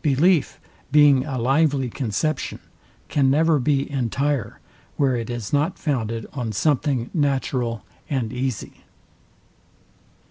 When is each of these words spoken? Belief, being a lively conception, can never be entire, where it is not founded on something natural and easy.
Belief, 0.00 0.58
being 0.90 1.26
a 1.26 1.36
lively 1.36 1.90
conception, 1.90 2.58
can 3.10 3.28
never 3.30 3.58
be 3.58 3.90
entire, 3.90 4.60
where 4.96 5.14
it 5.14 5.28
is 5.28 5.52
not 5.52 5.78
founded 5.78 6.24
on 6.32 6.52
something 6.52 7.10
natural 7.12 7.84
and 8.08 8.32
easy. 8.32 8.84